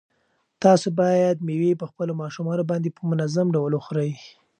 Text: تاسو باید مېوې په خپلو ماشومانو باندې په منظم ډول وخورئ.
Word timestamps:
تاسو 0.63 0.87
باید 0.99 1.45
مېوې 1.47 1.71
په 1.81 1.85
خپلو 1.91 2.13
ماشومانو 2.21 2.63
باندې 2.71 2.89
په 2.97 3.01
منظم 3.09 3.47
ډول 3.55 3.71
وخورئ. 3.75 4.11